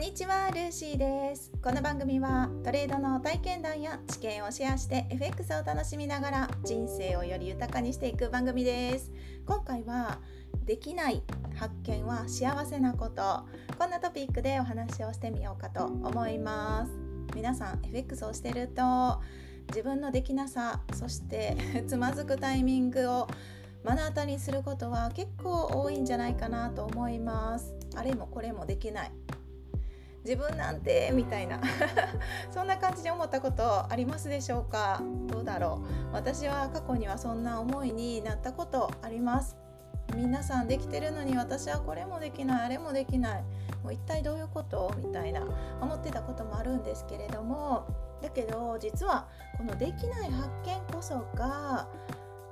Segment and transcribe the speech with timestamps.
[0.00, 1.52] んにちはルーシーです。
[1.62, 9.12] この番組はトレードの体験談や知見をシェアして FX を楽しみながら人生をより豊かにしていく番組です。
[9.44, 10.18] 今回は
[10.64, 11.22] できない
[11.54, 13.44] 発見は幸せなこと。
[13.78, 16.92] こんなトピックでお話をしてみようかと思います。
[17.34, 19.20] 皆さん FX をしてると
[19.68, 23.28] 自分のできなさそして つまずくタイミングを
[23.84, 27.74] 目の当たりにすることは結構多いんじゃないかなと思います。
[27.94, 29.12] あれもこれもできない。
[30.24, 31.60] 自分なんてみたいな。
[32.50, 35.00] そんな感じで思ったことありますでしょうか？
[35.28, 35.80] どうだろ
[36.12, 36.14] う？
[36.14, 39.56] 私は過去にはそんな思いになったことあります。
[40.14, 43.44] 皆さんできてるのに私はこれもできないあれもできない。
[43.82, 44.92] もう一体どういうこと？
[44.98, 45.42] みたいな。
[45.80, 47.86] 思ってたこともあるんですけれども。
[48.20, 49.26] だけど実は
[49.56, 51.88] このできない発見こそが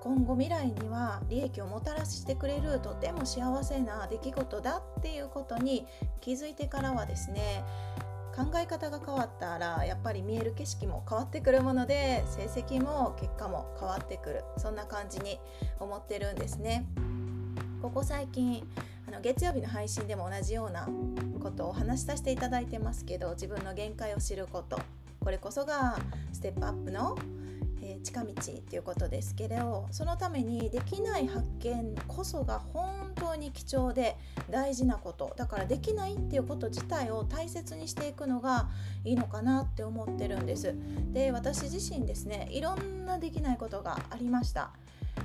[0.00, 5.86] 今後未来には利益をもたらしてくれるとても幸せな出来事だっていうことに
[6.20, 7.64] 気づいてからはですね
[8.36, 15.40] 考え方が変わったらやっぱり見える景色も変わってくるもので成績も結果も変わってくるそんな感じに
[15.80, 16.86] 思ってるんですね。
[17.82, 18.62] ここ最近
[19.06, 20.88] あの月曜日の配信でも同じような
[21.40, 24.78] ことをお話しさせていただいてますけど自分の限界を知ること
[25.20, 25.96] これこそが
[26.32, 27.16] ステップアップの
[27.90, 34.16] え近道っていうことですけれどそのためにできない発見こそが本当に貴重で
[34.50, 35.32] 大事なこと。
[35.36, 38.68] だからできないっていうこと自体を大切にしていくのが
[39.04, 40.74] いいのかなって思ってるんです。
[41.12, 44.70] で私自身ですねいろんなできないことがありました。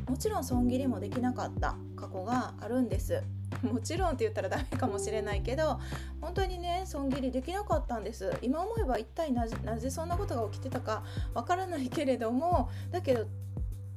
[0.07, 3.23] もちろん損切りもできなかった過去があるんです。
[3.61, 5.79] もちろんって言ったらダメかもしれないけど
[6.21, 13.27] 本当にね損切りできなかったんです今思えば一体なぜそんなことが起きてたかわからないけれどもだけど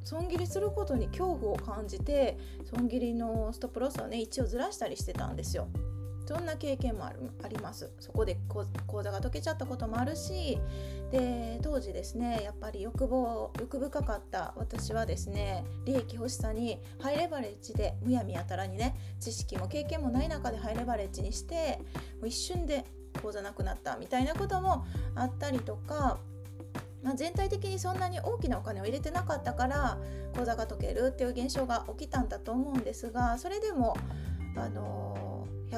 [0.05, 5.69] 損切りすることに恐怖を感じて損切りのストップロスをね一応ずらしたりしてたんですよ。
[6.27, 7.93] そんな経験もあるあります。
[8.01, 10.59] そこで口座が解けちゃったこともあるし
[11.11, 21.79] で当時ですねやっぱり欲望欲深かった私はですね利益欲しさにハイレバレッジでむやみやたらにね知識も経験もない中でハイレバレッジにして
[22.21, 22.85] もう一瞬で
[23.23, 24.85] 口座なくなったみたいなことも
[25.15, 26.19] あったりとか
[27.03, 29.97] ま、全体的にそんなに大きなお金を入れてなかったから
[30.35, 33.97] 口座が解けるっていう現象が起きたんだと思うんですがそれでも
[34.57, 35.26] あの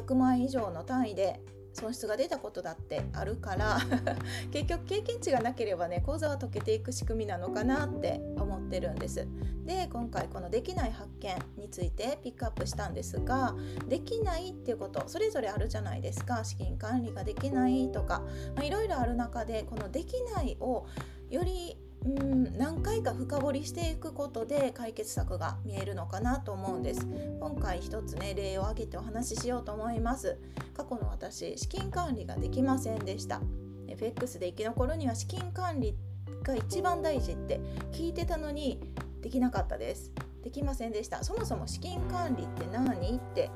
[0.01, 1.41] 100万以上の単位で
[1.73, 3.79] 損失が出たことだってあるから
[4.51, 9.27] 結局経験値がなければね口座は解けていく仕組みなのかなって思ってるんです。
[9.65, 13.55] で今回このできない発見についてピックアップしたんですが
[13.87, 16.43] できないっていうことそれぞれあるじゃないですか。
[16.43, 18.23] 資金管理ができないとか
[18.63, 20.87] いろいろある中でこのできないを
[21.31, 27.07] よりうん何回か深掘りしていくことで解決策が見えるのかなと思うんです。
[27.41, 30.39] 今回一つね例を挙げてお話ししようと思います。
[30.75, 33.41] 過去の私資金管理ができませんでした。
[33.89, 35.97] FX で生き残るには資金管理
[36.43, 37.61] が一番大事って
[37.93, 38.81] 聞いてたのに
[39.21, 40.13] できなかったです。
[40.45, 41.25] できませんでした。
[41.25, 43.17] そもそも資金管理って何？
[43.17, 43.51] って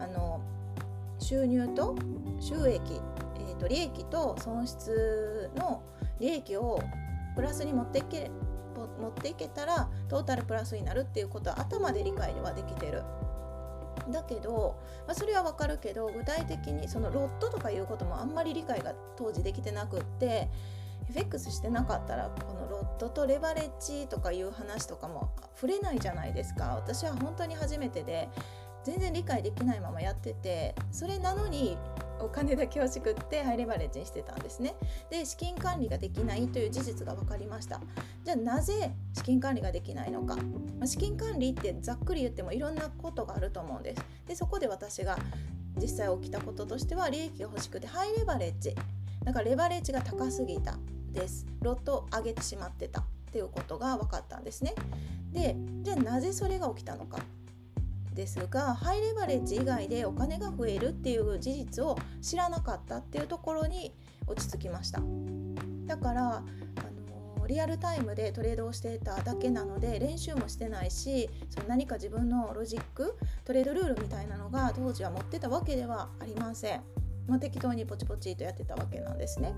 [0.00, 0.40] あの
[1.20, 1.94] 収入と
[2.40, 3.00] 収益、
[3.36, 5.82] えーと利益と損失の
[6.20, 6.80] 利益を
[7.38, 8.32] プラスに持っていけ
[9.00, 13.04] 持っていけたらトータルプラスになるっていうことは頭で理解ではできてる。
[14.10, 14.76] だけど、
[15.06, 20.48] まあ、それはわかるけど具体的にそのロットとかいうこともあんまり理解が当時できてなくって
[21.10, 28.28] FX してなかったらこのロットとレバレッジとかいう話とかも触れないじゃないですか私は本当に初めてで
[28.84, 31.76] 全然理解できないままやっててそれなのに
[32.20, 34.74] お金だけをしくってハイレバレッジにしてたんですね。
[35.10, 37.80] で資金管理ができないという事実が分かりました。
[38.24, 40.42] じゃあなぜ資金管理ができないのか、ま
[40.84, 44.04] あ、資金管理ってざっくり言ってもいろんなことがあると思うんです。
[44.26, 45.18] でそこで私が
[45.80, 48.74] 実際起きたこととしては利益が欲しくてハイレバレッジ。
[49.24, 50.78] だからレバレッジが高すぎた
[51.12, 51.46] です。
[51.62, 54.74] ロットを上げてしまってたっていうことが分かったんですね。
[55.32, 57.18] でじゃあなぜそれが起きたのか。
[58.18, 63.94] ですがハイレバレッジ以外でお金が増えるっていう事実を知らなかったっていうところに
[64.26, 65.00] 落ち着きました。
[65.86, 66.42] だからあ
[67.40, 76.82] のリアルタイムでトレードをしていただけなので練習もしてないしその何か自分のロジックトレードルールみたいなのが当時は持ってたわけではありません、
[77.28, 79.54] まあ、適当にポチポチとやってたわけなんですね。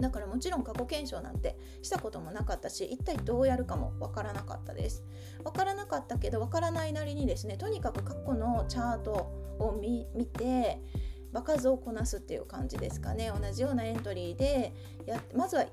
[0.00, 5.04] だからもちろん過去検証なんてしたこともなかったし一体どうやるかもわからなかったです。
[5.44, 9.12] わからなかったけどわからないなりにですねとにかく過去のチャート
[9.58, 10.80] を見て
[11.32, 13.30] 場数をこなすっていう感じですかね。
[13.30, 14.74] 同じようなエントリーで
[15.06, 15.64] やまずは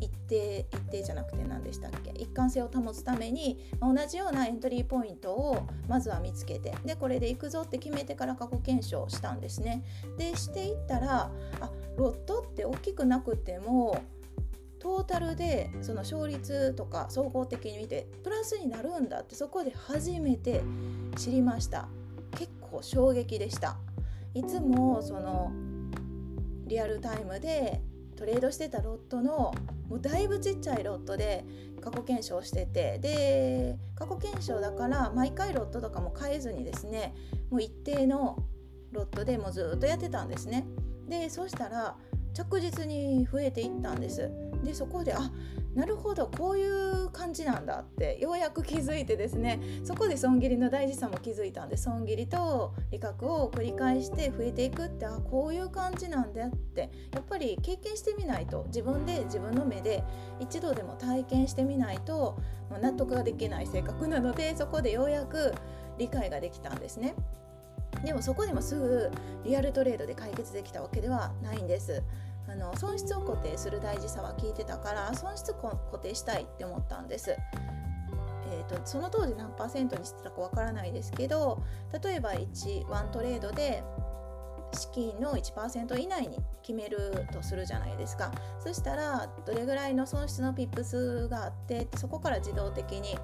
[0.00, 2.10] 一定一定じゃなくて何でしたっけ？
[2.10, 9.84] 一貫性を保つために同じようなエントリーポイントをまずは見つけてでこれで行くぞって決めてから過去検証したんですね。
[10.18, 11.30] でしていったら
[11.60, 14.02] あロットって大きくなくても
[14.78, 20.62] トータルでその勝率とか総合的に見てプラスになるんだってそこで初めて
[21.16, 21.88] 知りました。
[22.32, 23.78] 結構衝撃でした。
[24.34, 25.52] いつもその
[26.66, 27.80] リアルタイムで
[28.16, 29.54] トレードしてたロットの
[29.88, 31.44] もうだいぶちっちゃいロットで
[31.80, 37.14] 過去検証しててで過去検証だから毎回ロットとかも変えずにですね
[37.50, 38.42] もう一定の
[38.92, 40.66] ロットでもうずっとやってたんですね。
[41.08, 41.96] でそうしたら
[42.34, 44.28] 着実に増えていったんです
[44.64, 45.30] でそこであ
[45.74, 60.02] なるほどこういう感じなんだってようやく気づいてですねそこで損切りの大事さも気づいたんで損切りと利確を繰り返して増えていくってあこういう感じなんだってやっぱり経験してみないと自分で自分の目で
[60.40, 62.40] 一度でも体験してみないと
[62.80, 65.54] 納得ができない性格なのでそこでようやく
[65.98, 67.14] 理解ができたんですね。
[68.04, 69.10] でもそこでもすぐ
[69.44, 72.02] リアルトレードで解決できたわけではないんです。
[72.46, 77.36] あの損失を固定する大事さは聞いてたから損失固定したいって思ったんです。
[78.52, 81.62] えーと、その当時何パーセントにしてたかわからないですけど
[82.02, 83.82] 例えば1ワントレードで
[84.74, 88.32] 資金の1%以内に決めるとするじゃないですか。
[88.60, 93.14] そしたらどれぐらいの損失のピップスがあってそこから自動的に、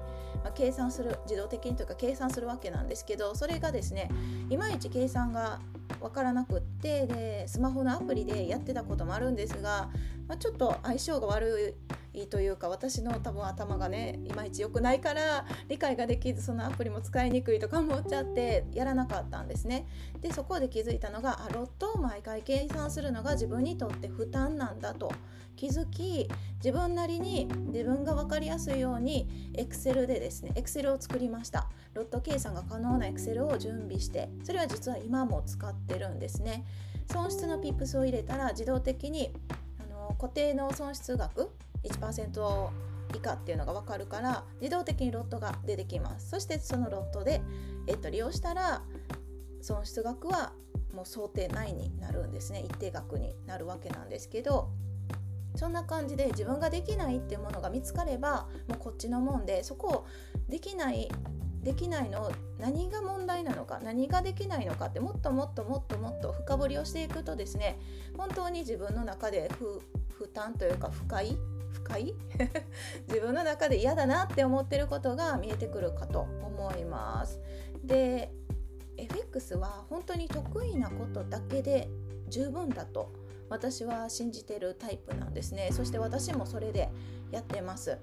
[0.43, 4.09] まあ、計算する自動的にというか計算するわけなんですけどそれがですね
[4.49, 5.59] いまいち計算が
[5.99, 9.89] 分からなくってでスマホのアプリでやってたこともあるんですが、
[10.27, 11.95] まあ、ちょっと相性が悪い
[12.29, 19.87] というか私の多分頭がねいまいち良くないから理解ができずそのアプリも使いにくいとか思っちゃってやらなかったんですね。
[20.21, 25.11] でそこで気づいたのがあロットを毎回計算するのが自分にとって負担なんだと。
[25.55, 31.69] 気づき自分なりに自分が分かりやすいように Excel でですね Excel を作りました。
[31.93, 36.65] ロット計算が可能な Excel を準備してそれは実は今も使ってるんですね。
[37.11, 39.33] 損失のピップスを入れたら自動的に
[39.79, 41.51] あの固定の損失額
[41.83, 42.69] 1%
[43.15, 46.29] 以下っていうのが分かるから自動的にロットが出てきます。
[46.29, 47.41] そしてそのロットで、
[47.87, 48.83] えっと、利用したら
[49.61, 50.53] 損失額は
[50.93, 52.61] もう想定内になるんですね。
[52.61, 54.69] 一定額になるわけなんですけど
[55.55, 60.05] そんな感じで自分ができないっていうものが見つかればもうこっちのもんでそこを
[60.49, 61.09] できない
[61.63, 67.79] できないの何が問題なのか何ができないのかってもっともっともっともっと深掘りをしていくとですね
[68.17, 69.51] 本当に自分の中で
[70.17, 71.37] 負担というか不快
[71.81, 72.13] 不快
[73.07, 77.39] 自分の中で嫌だなって思ってることが見えてくるかと思います。
[77.83, 78.31] で
[78.97, 81.89] FX は本当に得意なことだけで
[82.29, 83.11] 十分だと
[83.49, 86.89] 私は信じてるタイプなんですねそして私もそれで
[87.31, 87.97] やってます。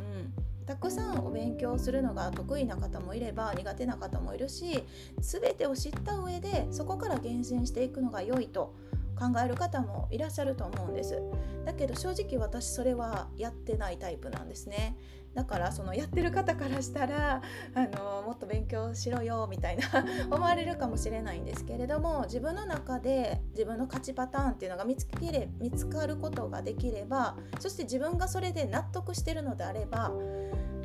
[0.00, 0.32] うん、
[0.66, 4.82] たくさんお勉強するのが得意な方もいれば苦手な方もいるし
[5.20, 8.74] 全てを知った上でそこから厳選していくのが良いと
[9.14, 11.22] 考える方もいらっしゃると思うんです。
[11.64, 14.96] だけど正直私それはやってないタイプなんですね。
[15.34, 17.42] だからそのやってる方からしたら
[17.74, 19.84] あのもっと勉強しろよみたいな
[20.30, 30.12] 思われるかもしれないんですけれども自分の中で自分の勝ちパターンっていうのが見つけれ見つかることができればそして自分がそれで納得してるのであれば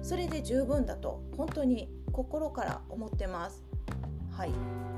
[0.01, 3.63] それで十分だと本当に心から思ってます。
[4.31, 4.88] はい。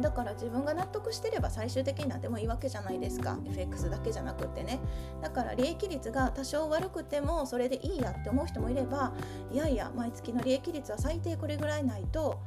[0.00, 3.38] だから自分が納得してれば最終的になってもいいわけじゃないですか。
[3.46, 4.80] FX だけじゃなくってね。
[5.20, 9.12] だから利益率が多少悪くてもそれでいいやって思う人もいれば
[9.52, 12.40] いやいや毎月の利益率は最低これぐらいないと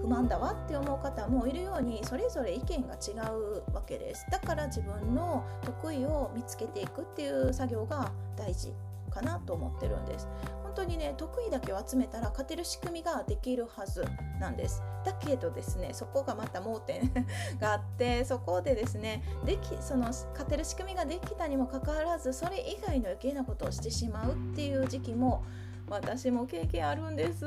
[0.00, 4.26] 不満だわって思う方もいるようにそれぞれ意見が違うわけです。
[4.30, 8.72] だから自分の得意を見つけていくっていう作業が大事
[9.10, 10.28] かなと思ってるんです。
[10.74, 14.04] 当にね得意だけを集めたら勝てる仕組みができるはず
[14.40, 14.82] なんです。
[15.04, 17.12] だけどですねそこがまた盲点
[17.60, 25.44] があってそこでですねできその勝てる仕組みができたにもかかわらずそれ以外の余計なことをしてしまうっていう時期も
[25.88, 27.44] 私も経験あるんです。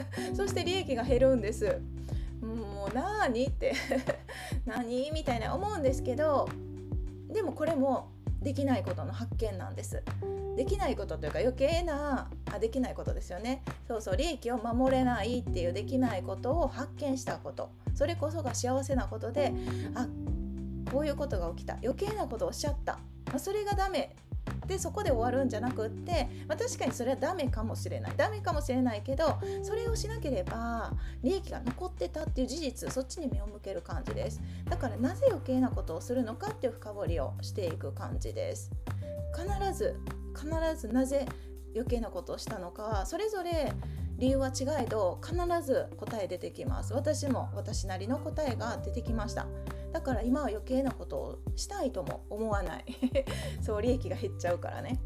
[0.36, 1.80] そして利益が減るんです。
[2.40, 3.72] もう何って。
[4.66, 6.48] 何みたいな思うんですけど
[7.28, 10.02] でもこれもできないことの発見なんです。
[10.58, 13.62] できないことというか余計なあできないことですよね。
[13.86, 17.70] そうそう利益を守れないっていうできないことを発見したこと。
[17.94, 19.52] それこそが幸せなことで
[19.94, 20.08] あ
[20.90, 21.74] こういうことが起きた。
[21.74, 22.94] 余計なことをおっしゃった、
[23.26, 24.16] まあ、それがダメ。
[24.66, 28.12] でそこで終わるんじゃなくって、まあ、確かにそれはダメかもしれない。
[28.16, 34.40] ダメかもしれないけどそれをしなければ利益が残ってたっていう事実そっちに目を向ける感じです。
[34.68, 38.72] だからなぜ余計なことをするのかっていう深掘りをしていく感じです。
[39.36, 40.00] 必ず
[40.38, 41.26] 必ずなぜ
[41.74, 43.72] 余計なことをしたのかそれぞれ
[44.18, 46.92] 理由は違えど必ず答え出てきます。
[46.92, 49.46] 私も私なりの答えが出てきました。
[49.92, 52.84] だから今は余計なことをしたいとも思わない。
[53.62, 55.00] そう利益が減っちゃうからね。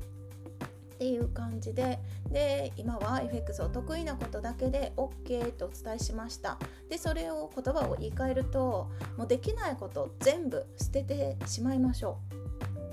[0.94, 1.98] っていう感じで
[2.30, 6.58] で今は FX を得意なことだけで OK とお伝えしました。
[6.88, 12.41] でそれを言葉を言い換えるともうできないこと全部捨ててしまいましょう。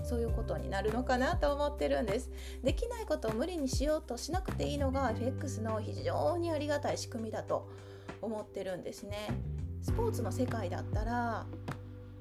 [0.09, 2.31] そういうことになるのかなと思ってるんです。
[2.63, 7.69] できないことを無理にしようとしなくていいのが FX の非常にありがたい仕組みだと
[8.19, 9.29] 思ってるんですね。
[9.83, 11.45] スポーツの世界だったら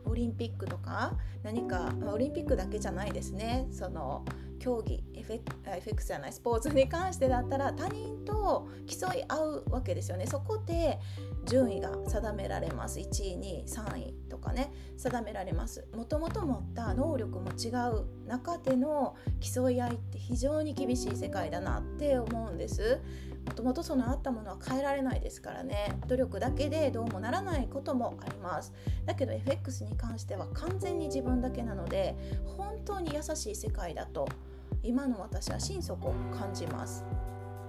[0.05, 3.67] オリンピックとか何かオリンピックだけじゃないですね。
[3.73, 4.23] その
[4.59, 10.27] 競技 FX じゃないスポーツに関してだったら他人と競い合うわけですよね。
[10.27, 10.99] そこで
[11.47, 12.99] 順位が定められます。
[12.99, 13.07] 1位
[13.39, 15.87] 2位3位とかね定められます。
[15.95, 23.01] もともと持った能力も違う中での競い合いって非常に厳しい世界だなって思うんです。
[23.47, 25.99] もともとそのあったものは変えられないですからね。
[26.07, 28.73] 努力だけでどうもならないこともあります。
[29.07, 34.29] だけど FX に関しては完全に自分だけなので本当に優しい世界だと
[34.83, 37.05] 今の私は心底感じます。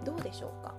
[0.06, 0.74] どうでしょうか？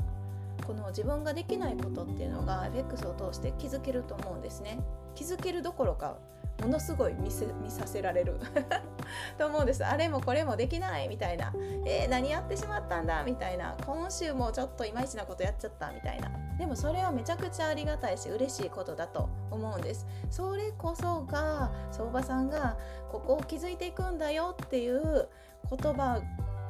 [0.67, 4.79] この自分ができないことっていうのが FX を通して気づけると思うんですね。
[5.15, 6.17] 気づけるどころか
[6.61, 8.39] ものすごい見せ見させられる。
[9.39, 9.85] と思うんです。
[9.85, 11.53] あれもこれもできないみたいな。
[11.87, 13.25] えー、何やってしまったんだ？
[13.25, 13.77] みたいな。
[13.87, 16.31] 今週もちょっといまいちなことやっちゃったみたいな。
[16.59, 20.07] でもそれはめちゃくちゃありがたいし嬉しいことだと思うんです。
[20.29, 22.77] それこそが相場さんが
[23.11, 25.29] ここを気づいていくんだよっていう
[25.71, 26.23] 言葉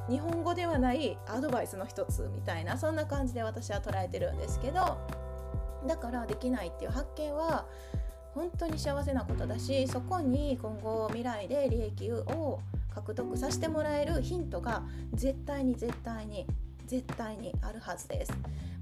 [0.09, 4.99] 日本語ではないアドバイスの一つみたいなそんな感じで私は捉えてるんですけど
[5.87, 7.66] だからできないっていう発見は
[8.35, 12.61] 本当に幸せなことだしそこに今後未来で利益を
[12.95, 14.83] 獲得させてもらえるヒントが
[15.14, 16.47] 絶対に絶対に
[16.87, 18.33] 絶対にあるはずです。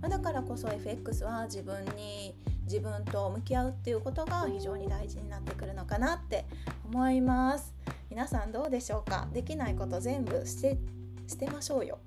[0.01, 2.35] だからこそ FX は自分に
[2.65, 6.47] 自分と向き合うっていうことが非常に大事になってくるのかなって
[6.87, 7.75] 思います
[8.11, 9.29] 皆さんどうでしょうか？
[9.33, 10.79] できないこと全部捨て
[11.27, 11.99] 捨てましょうよ。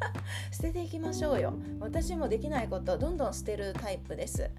[0.52, 1.54] 捨てていきましょうよ。
[1.80, 4.50] 私もできないことどんどん捨てるタイプです。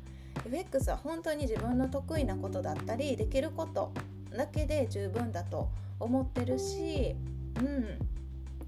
[0.45, 3.91] FX は本当に自分の得意なことだったりできること
[4.35, 7.15] だけで十分だと思ってるし
[7.59, 7.99] うん。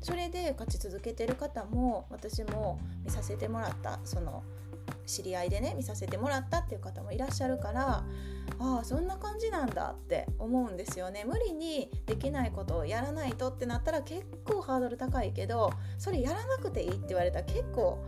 [0.01, 4.43] それで勝ち続けてる方も私も見させてもらったその
[5.05, 8.03] 知り合いでね見させてもらったっていう方もいらっしゃるから
[8.59, 11.23] ああそんな感じなんだって思うんですよね。
[11.25, 17.99] 無理にできないことをやらないとってなったら結構ハードル高いけどそれやらなくていいって言われたら結構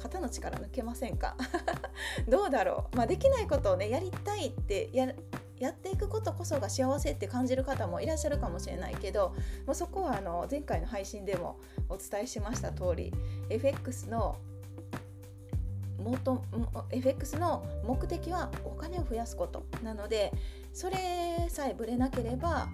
[0.00, 1.36] 肩の力抜けませんか？
[2.28, 5.06] どうだろう、まあ、できないことをねやりたいってや
[5.58, 9.34] やっていくことこそが幸せって感じる方もいらっしゃるかもしれないけど
[9.66, 11.58] もうそこはあの前回の配信でも
[11.88, 13.12] お伝えしました通り
[13.48, 14.36] FX の
[15.98, 16.42] 元
[16.90, 20.32] FX の目的はお金を増やすことなので
[20.72, 22.68] それさえぶれなければ、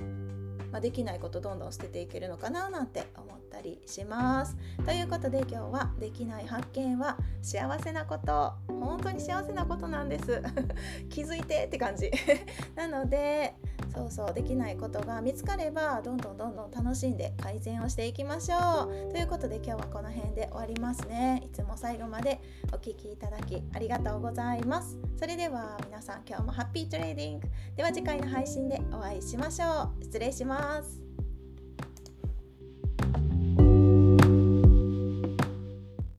[0.73, 4.57] まあ、できないことどんどん捨てていけるのかななんて思ったりします。
[4.85, 10.43] ということで今日は「できない発見は幸せなこと」本当に幸せなことなんです。
[11.11, 12.11] 気づいてって感じ。
[12.75, 13.55] なので
[13.95, 19.13] そうそうできないことが見つかればどんどんどんどん楽しんで改善をしていきましょう。
[19.13, 21.43] ということで今日はこの辺で終わりますね。
[21.45, 22.41] いつも最後まで
[22.73, 24.99] お聴きいただきありがとうございます。
[25.19, 27.49] それでは皆さん今日もハッピートレーディング。
[27.77, 30.05] では次回の配信でお会いしましょう。
[30.05, 31.10] 失礼します。